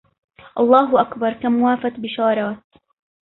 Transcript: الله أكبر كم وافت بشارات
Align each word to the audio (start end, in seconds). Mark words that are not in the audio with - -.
الله 0.59 1.01
أكبر 1.01 1.33
كم 1.33 1.61
وافت 1.61 1.99
بشارات 1.99 2.63